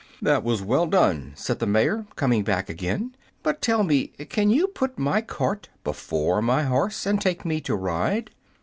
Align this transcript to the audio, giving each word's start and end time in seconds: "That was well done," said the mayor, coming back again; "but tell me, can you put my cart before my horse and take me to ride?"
"That 0.19 0.43
was 0.43 0.63
well 0.63 0.87
done," 0.87 1.33
said 1.35 1.59
the 1.59 1.67
mayor, 1.67 2.07
coming 2.15 2.41
back 2.43 2.69
again; 2.71 3.15
"but 3.43 3.61
tell 3.61 3.83
me, 3.83 4.07
can 4.07 4.49
you 4.49 4.65
put 4.69 4.97
my 4.97 5.21
cart 5.21 5.69
before 5.83 6.41
my 6.41 6.63
horse 6.63 7.05
and 7.05 7.21
take 7.21 7.45
me 7.45 7.61
to 7.61 7.75
ride?" 7.75 8.31